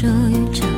[0.00, 0.77] 属于这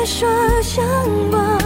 [0.00, 0.26] 别说
[0.62, 0.82] 想
[1.30, 1.59] 我。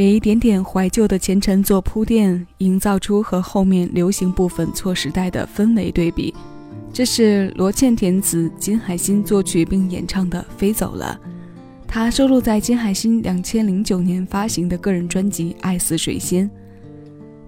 [0.00, 6.34] 给一点点怀旧的前尘做铺垫，营造出和后面流行部分错时代的氛围对比。
[6.90, 11.20] 这是罗茜填词，金海心作曲并演唱的《飞走了》，
[11.86, 16.48] 它收录在金海心两千零九年发行的个人专辑《爱似水仙》。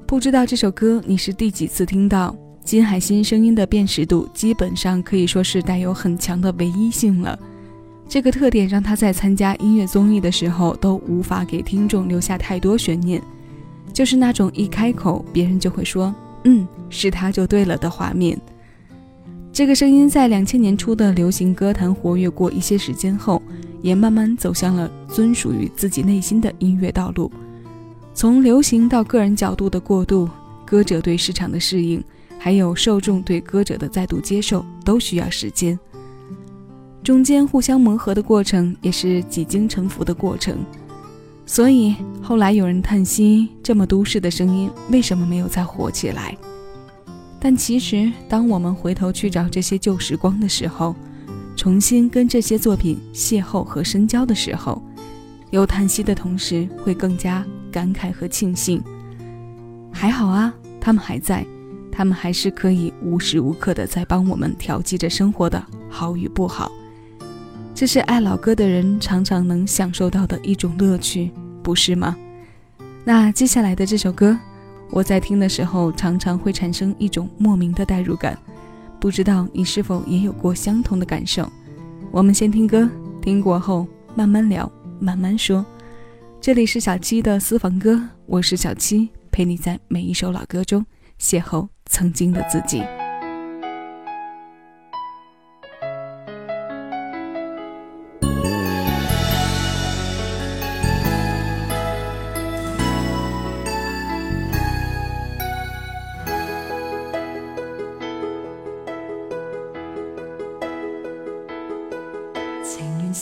[0.07, 2.37] 不知道这首歌你是第几次听到？
[2.63, 7.39] 金海心声音的辨识度基本上可以说是带有很强的唯一性了。
[8.13, 13.23] 这个特点让他在参加音乐综艺的时候都无法给听众留下太多悬念，
[13.91, 16.15] 就是那种一开口别人就会说
[16.45, 18.39] “嗯，是他就对了”的画面。
[19.51, 23.41] 这个声音在两千年初的流行歌坛活跃过一些时间后，
[23.81, 27.33] 也慢慢走向了尊属于自己内心的音乐道路。
[28.13, 30.29] 从流行到个人角度的过渡，
[30.67, 32.05] 歌者对市场的适应，
[32.39, 35.79] 还有受众对歌者的再度接受，都需要时间。
[37.03, 40.59] 中间互相磨合的过程，也是几经沉浮的过程。
[41.45, 46.37] 所以后来有人叹息，这么都市的声音为什么没有再火起来？
[47.41, 50.95] 但其实，当我们回头去找这些旧时光的时候，
[51.57, 54.81] 重新跟这些作品邂逅和深交的时候，
[55.51, 58.81] 有叹息的同时，会更加感慨和庆幸。
[59.93, 61.45] 还好啊，他们还在，
[61.91, 65.61] 他们还是可以无时无刻的在帮我们调剂着生活的
[65.91, 66.71] 好与不好。
[67.83, 71.33] 这是爱老歌的人常常能享受到的一种乐趣，
[71.65, 72.17] 不是吗？
[73.03, 74.39] 那接下来的这首歌，
[74.93, 78.39] 我在听的时候常常会产生一种莫名的代入感，
[79.01, 81.51] 不知道你是否也有过相同的感受？
[82.13, 82.89] 我们先听歌，
[83.21, 84.71] 听过后慢慢聊，
[85.01, 85.67] 慢慢说。
[86.41, 90.87] 这里是小七的私房歌，我是小七，陪你在每一首老歌中
[91.21, 92.81] 邂逅曾经的自己。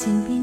[0.00, 0.39] 紧闭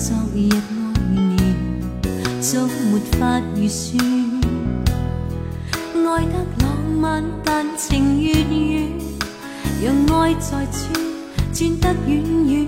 [0.00, 0.56] 昨日爱
[1.10, 1.36] 念，
[2.40, 4.02] 总没法预算。
[5.92, 8.88] 爱得浪漫，但情愿远，
[9.84, 10.80] 让爱在转，
[11.52, 12.66] 转得远远。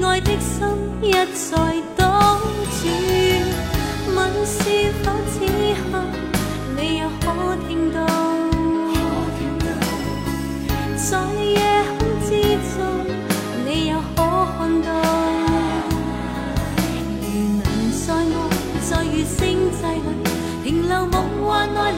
[0.00, 0.64] 热爱的心
[1.02, 2.38] 一再倒
[2.70, 2.86] 转，
[4.14, 5.40] 问是否此
[5.90, 6.04] 刻
[6.76, 8.06] 你也可听到？
[10.96, 11.10] 在
[11.42, 11.69] 夜。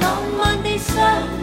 [0.00, 1.41] 浪漫地相遇。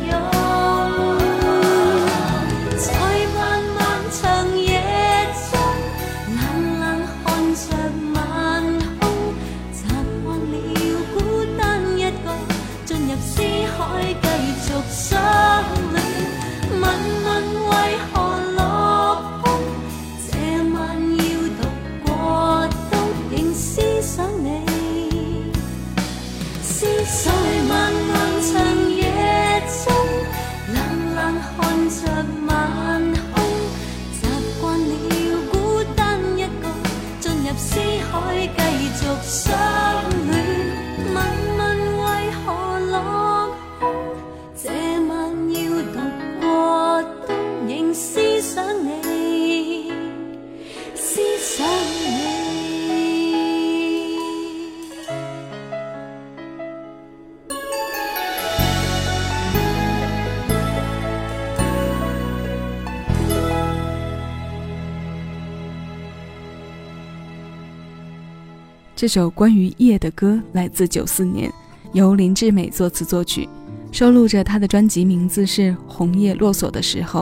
[69.00, 71.50] 这首关于夜的歌来自九四年，
[71.94, 73.48] 由林志美作词作曲，
[73.94, 77.22] 收录着她的专辑名字是《红叶落锁的时候》。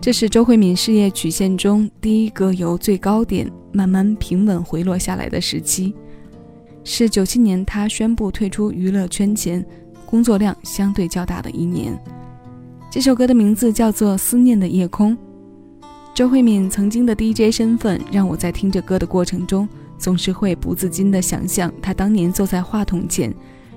[0.00, 5.92] 这是周慧敏事业曲线中第一个由最高点慢慢平稳回落下来的时期，
[6.84, 9.66] 是九七年她宣布退出娱乐圈前，
[10.06, 11.92] 工作量相对较大的一年。
[12.88, 15.12] 这首歌的名字叫做《思念的夜空》。
[16.14, 19.68] 周慧敏曾经的 DJ 身份，让我在听着歌的过程中。
[19.98, 23.34] 总是会不自禁地想象他当年坐在话筒前，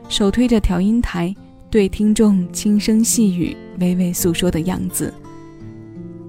[0.07, 1.35] 手推着调音台，
[1.69, 5.13] 对听众轻声细语、娓娓诉说的样子。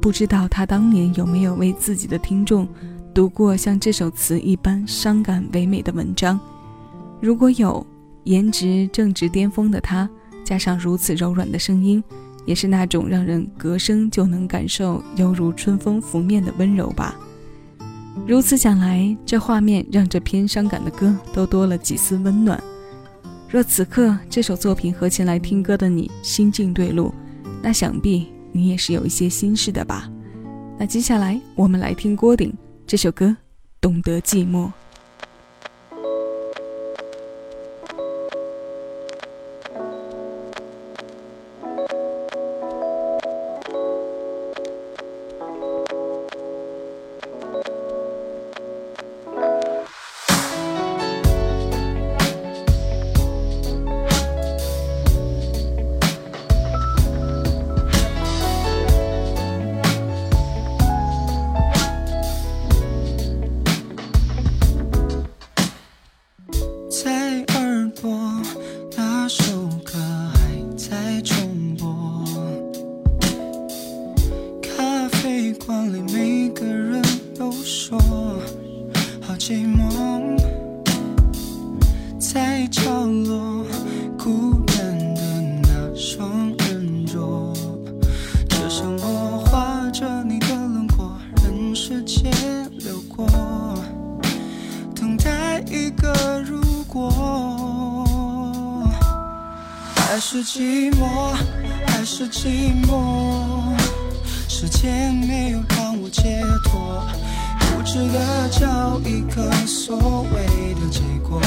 [0.00, 2.66] 不知道他当年有没有为自己的听众
[3.14, 6.40] 读过像这首词一般伤感唯美的文章。
[7.20, 7.86] 如果有
[8.24, 10.08] 颜值正值巅峰的他，
[10.42, 12.02] 加上如此柔软的声音，
[12.44, 17.14] 也是那种让人隔声就能感受犹如春风拂面的温柔吧。
[18.26, 22.62] 如此想来，这画面让这篇伤感的歌都多了几丝温暖。
[23.48, 27.12] 若此刻这首作品和前来听歌的你心境对路，
[27.62, 30.10] 那想必你也是有一些心事的吧。
[30.78, 32.52] 那接下来我们来听郭顶
[32.86, 33.26] 这首歌
[33.80, 34.66] 《懂得寂寞》。
[100.12, 101.32] 还是寂寞，
[101.86, 103.74] 还是寂寞？
[104.46, 107.02] 时间没有让我解脱，
[107.58, 111.40] 固执的找一个所谓的结果，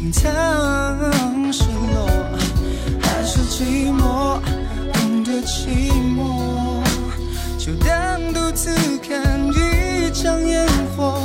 [0.00, 0.22] 隐藏
[1.52, 2.08] 失落。
[3.02, 4.38] 还是寂寞，
[4.92, 6.84] 懂得寂寞，
[7.58, 10.64] 就当独自看一场烟
[10.96, 11.20] 火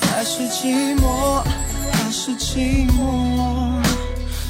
[0.00, 1.42] 还是寂寞，
[1.92, 3.82] 还是寂寞？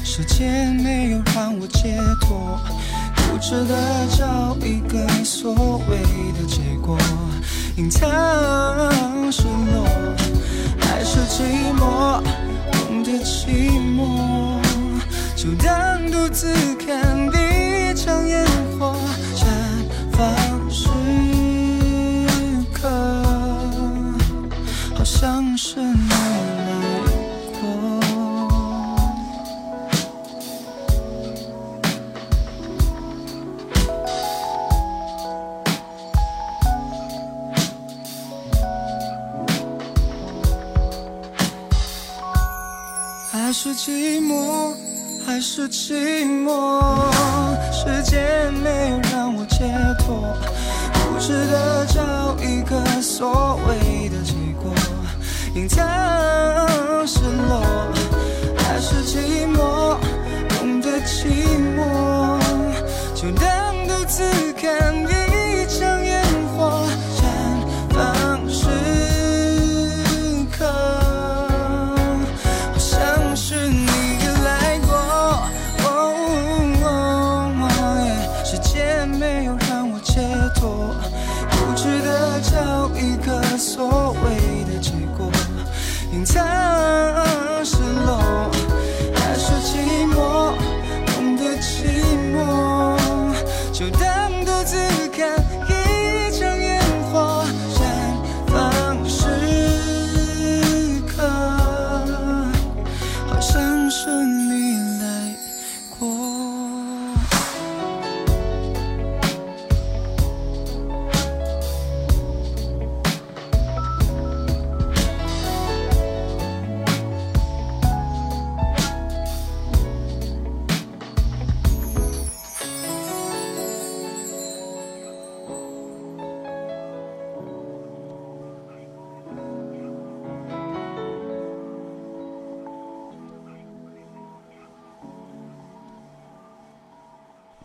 [0.03, 2.59] 时间没有让我解脱，
[3.15, 5.53] 固执的找一个所
[5.89, 5.97] 谓
[6.37, 6.95] 的结果，
[7.77, 8.01] 隐藏
[9.31, 9.87] 失落，
[10.79, 12.21] 还是寂寞，
[12.71, 14.61] 懂得寂寞，
[15.35, 15.65] 就当
[16.11, 18.72] 独自看一场烟火
[25.53, 25.77] 好像是。
[43.55, 44.73] 是寂寞，
[45.25, 46.81] 还是寂寞？
[47.71, 49.63] 时间没有让我解
[49.99, 50.35] 脱，
[51.07, 54.73] 固执的找一个所谓的结果，
[55.55, 55.85] 隐藏
[57.05, 57.61] 失落。
[58.57, 59.97] 还是寂寞，
[60.49, 61.27] 懂得寂
[61.75, 62.39] 寞，
[63.13, 64.52] 就当独自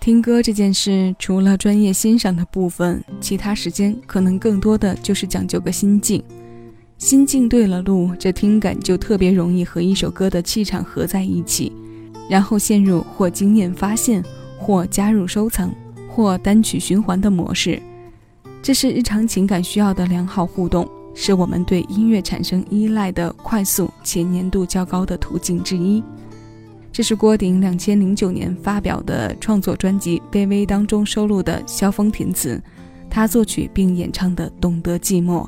[0.08, 6.24] 听歌这件事，除了专业欣赏的部分，其他时间可能更多的就是讲究个心境。
[6.96, 11.70] 心境对了路，这听感就特别容易和一首歌的气场合在一起，
[12.26, 14.24] 然后陷入或经验发现，
[14.58, 15.70] 或加入收藏，
[16.08, 17.78] 或单曲循环的模式。
[18.62, 26.02] 这是日常情感需要的良好互动，是我们对音乐产生依赖的快速且粘度较高的途径之一。
[26.98, 32.60] 这是郭顶两千零九年发表的创作专辑《卑微》当中收录的萧峰填词，
[33.08, 35.44] 他作曲并演唱的《懂得寂寞》。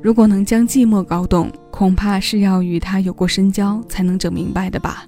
[0.00, 5.04] 如果能将寂寞搞懂，恐怕是要与他有过深交才能整明白的吧？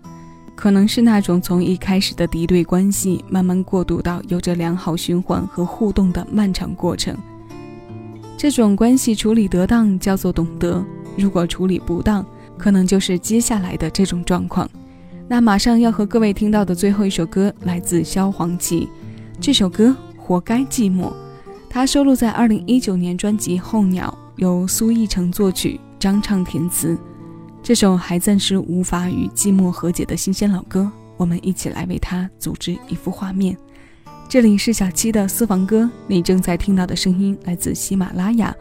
[0.56, 7.16] 可能是那种从一开始的敌对关系，慢慢过渡到有着良好循环和互动的漫长过程。
[8.36, 10.84] 这种关系处理得当叫做懂得，
[11.16, 12.26] 如果处理不当，
[12.56, 14.68] 可能就是接下来的这种状况。
[15.30, 18.88] 那马上要和各位听到的最后一首歌来自萧煌奇，
[19.38, 21.02] 这首歌《活该寂寞》，
[21.68, 24.16] 它收录在二零一九年专辑《候鸟》。
[24.38, 26.96] 由苏奕成作曲，张畅填词。
[27.60, 33.56] 这首还暂时无法与寂寞和解的新鲜老歌，我们一起来为它组织一幅画面。
[34.28, 38.54] 这里是小七的私房歌，你正在听到的声音来自喜马拉雅，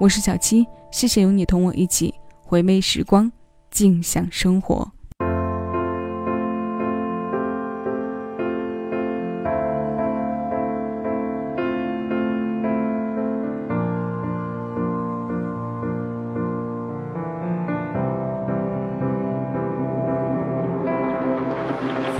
[0.00, 3.30] 我是小七，谢谢有你同我一起回味时光，
[3.70, 4.90] 静享生活。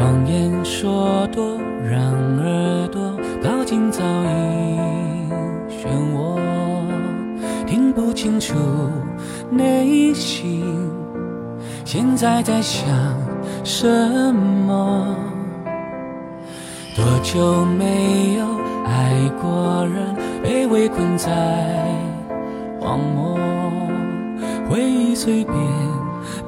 [0.01, 2.01] 谎言说多，让
[2.39, 5.29] 耳朵靠近噪音
[5.69, 5.87] 漩
[6.17, 6.39] 涡，
[7.67, 8.55] 听不清楚
[9.51, 10.65] 内心
[11.85, 12.89] 现在在想
[13.63, 13.87] 什
[14.35, 15.15] 么。
[16.97, 18.47] 多久没有
[18.87, 21.31] 爱过人，被围困在
[22.81, 23.39] 荒漠，
[24.67, 25.55] 回忆随便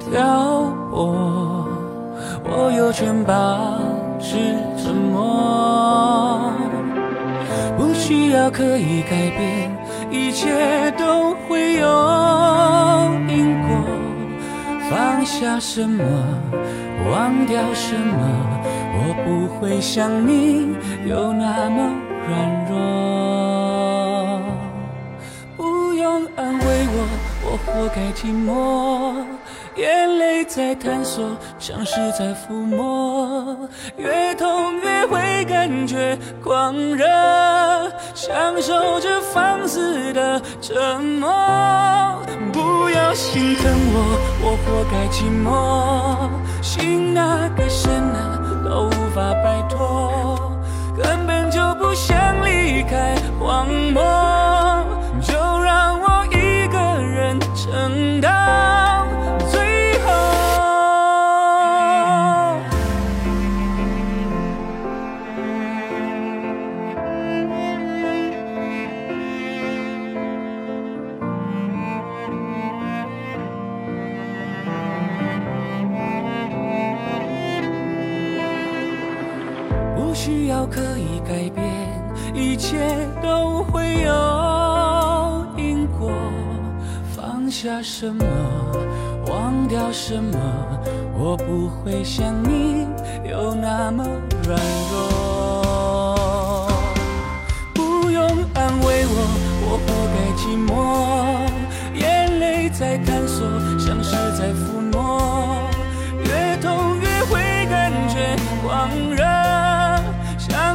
[0.00, 1.61] 挑拨。
[2.54, 3.80] 我有权保
[4.20, 4.36] 持
[4.76, 6.52] 沉默，
[7.78, 9.74] 不需要刻意改变，
[10.10, 11.88] 一切都会有
[13.26, 13.68] 因果。
[14.90, 16.04] 放下什么，
[17.10, 18.18] 忘掉什么，
[18.94, 21.90] 我不会像你有那么
[22.28, 22.72] 软弱。
[25.56, 27.08] 不用安慰我，
[27.44, 29.24] 我活该寂寞。
[29.76, 33.56] 眼泪在探索，像是在抚摸，
[33.96, 37.06] 越痛越会感觉狂热，
[38.14, 41.30] 享受着放肆的沉默。
[42.52, 43.96] 不要心疼我，
[44.42, 46.28] 我活该寂寞，
[46.62, 48.11] 心那个深
[89.72, 90.38] 掉什么，
[91.16, 92.86] 我不会像你
[93.24, 94.04] 有那么
[94.46, 94.60] 软
[94.92, 96.68] 弱。
[97.72, 99.16] 不用安慰我，
[99.64, 100.70] 我不该寂寞，
[101.98, 105.56] 眼泪在探索，像是在抚摸，
[106.22, 109.24] 越痛越会感觉狂热。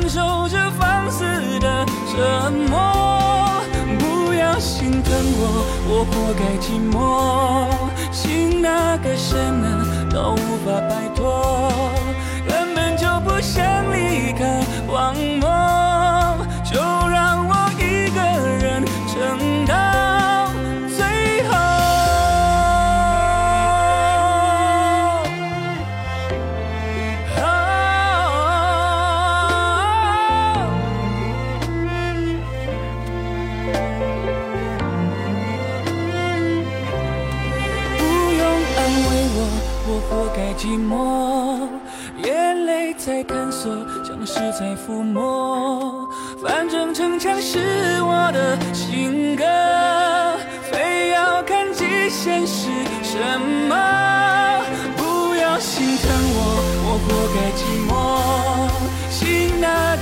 [0.10, 1.24] 受着放肆
[1.60, 3.62] 的折磨，
[4.00, 5.44] 不要心疼我，
[5.88, 6.96] 我活该寂寞，
[8.17, 11.71] 心那个深啊，都无法摆脱，
[12.47, 15.47] 根本就不想离开荒漠，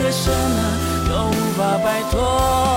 [0.05, 2.74] 为什么都无法摆脱。